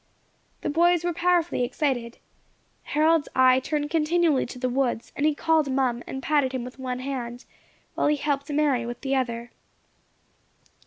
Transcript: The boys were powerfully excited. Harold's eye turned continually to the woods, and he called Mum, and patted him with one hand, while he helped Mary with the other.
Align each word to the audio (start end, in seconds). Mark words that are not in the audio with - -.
The 0.61 0.69
boys 0.71 1.03
were 1.03 1.13
powerfully 1.13 1.63
excited. 1.63 2.17
Harold's 2.97 3.29
eye 3.35 3.59
turned 3.59 3.91
continually 3.91 4.47
to 4.47 4.57
the 4.57 4.67
woods, 4.67 5.11
and 5.15 5.27
he 5.27 5.35
called 5.35 5.71
Mum, 5.71 6.01
and 6.07 6.23
patted 6.23 6.53
him 6.53 6.63
with 6.63 6.79
one 6.79 7.01
hand, 7.01 7.45
while 7.93 8.07
he 8.07 8.15
helped 8.15 8.49
Mary 8.49 8.83
with 8.83 9.01
the 9.01 9.15
other. 9.15 9.51